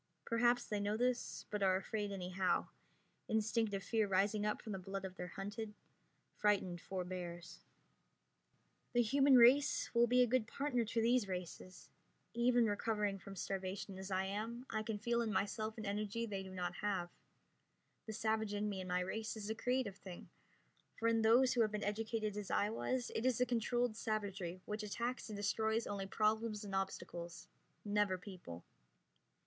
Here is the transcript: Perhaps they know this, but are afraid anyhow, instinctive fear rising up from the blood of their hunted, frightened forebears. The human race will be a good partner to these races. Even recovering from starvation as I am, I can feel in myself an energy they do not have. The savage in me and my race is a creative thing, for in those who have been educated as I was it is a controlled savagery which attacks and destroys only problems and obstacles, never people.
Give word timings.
Perhaps 0.25 0.65
they 0.65 0.79
know 0.79 0.97
this, 0.97 1.45
but 1.51 1.61
are 1.61 1.75
afraid 1.75 2.11
anyhow, 2.11 2.69
instinctive 3.29 3.83
fear 3.83 4.07
rising 4.07 4.47
up 4.47 4.59
from 4.59 4.71
the 4.71 4.79
blood 4.79 5.05
of 5.05 5.15
their 5.15 5.27
hunted, 5.27 5.75
frightened 6.33 6.81
forebears. 6.81 7.59
The 8.93 9.03
human 9.03 9.35
race 9.37 9.93
will 9.93 10.07
be 10.07 10.23
a 10.23 10.25
good 10.25 10.47
partner 10.47 10.85
to 10.85 11.01
these 11.03 11.27
races. 11.27 11.91
Even 12.33 12.65
recovering 12.65 13.19
from 13.19 13.35
starvation 13.35 13.99
as 13.99 14.09
I 14.09 14.25
am, 14.25 14.65
I 14.71 14.81
can 14.81 14.97
feel 14.97 15.21
in 15.21 15.31
myself 15.31 15.77
an 15.77 15.85
energy 15.85 16.25
they 16.25 16.41
do 16.41 16.49
not 16.49 16.77
have. 16.77 17.11
The 18.07 18.13
savage 18.13 18.55
in 18.55 18.67
me 18.67 18.79
and 18.81 18.87
my 18.87 19.01
race 19.01 19.37
is 19.37 19.51
a 19.51 19.53
creative 19.53 19.97
thing, 19.97 20.29
for 20.97 21.09
in 21.09 21.21
those 21.21 21.53
who 21.53 21.61
have 21.61 21.71
been 21.71 21.83
educated 21.83 22.37
as 22.37 22.49
I 22.49 22.71
was 22.71 23.11
it 23.13 23.23
is 23.23 23.39
a 23.39 23.45
controlled 23.45 23.95
savagery 23.95 24.61
which 24.65 24.81
attacks 24.81 25.29
and 25.29 25.37
destroys 25.37 25.85
only 25.85 26.07
problems 26.07 26.63
and 26.63 26.73
obstacles, 26.73 27.47
never 27.85 28.17
people. 28.17 28.63